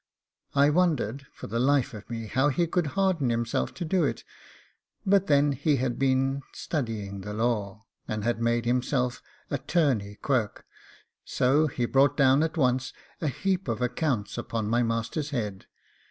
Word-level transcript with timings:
I 0.55 0.71
wondered, 0.71 1.27
for 1.31 1.45
the 1.45 1.59
life 1.59 1.93
of 1.93 2.09
me, 2.09 2.25
how 2.25 2.49
he 2.49 2.65
could 2.65 2.87
harden 2.97 3.29
himself 3.29 3.71
to 3.75 3.85
do 3.85 4.03
it; 4.03 4.23
but 5.05 5.27
then 5.27 5.51
he 5.51 5.75
had 5.75 5.99
been 5.99 6.41
studying 6.53 7.21
the 7.21 7.35
law, 7.35 7.85
and 8.07 8.23
had 8.23 8.41
made 8.41 8.65
himself 8.65 9.21
Attorney 9.51 10.15
Quirk; 10.15 10.65
so 11.23 11.67
he 11.67 11.85
brought 11.85 12.17
down 12.17 12.41
at 12.41 12.57
once 12.57 12.93
a 13.21 13.27
heap 13.27 13.67
of 13.67 13.79
accounts 13.79 14.39
upon 14.39 14.67
my 14.69 14.81
master's 14.81 15.29
head. 15.29 15.67